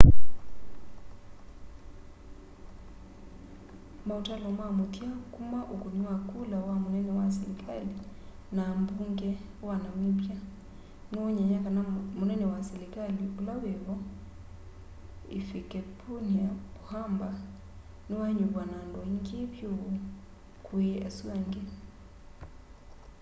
mautalo 4.07 4.47
ma 4.59 4.67
muthia 4.77 5.11
kuma 5.33 5.59
ukuni 5.73 6.01
wa 6.09 6.15
kula 6.29 6.57
wa 6.67 6.75
munene 6.83 7.11
wa 7.19 7.25
selikali 7.37 7.93
na 8.55 8.61
ambunge 8.75 9.31
wa 9.67 9.75
namibia 9.83 10.37
niwonany'a 11.09 11.59
kana 11.65 11.81
munene 12.17 12.45
wa 12.53 12.59
selikali 12.69 13.23
ula 13.39 13.53
wivo 13.63 13.95
hifikepunye 15.31 16.43
pohamba 16.75 17.29
niwanyuvwa 18.07 18.63
na 18.69 18.75
andu 18.81 18.97
aingi 19.03 19.39
vyu 19.53 19.71
kwi 20.65 20.87
asu 21.07 21.25
andi 21.35 21.63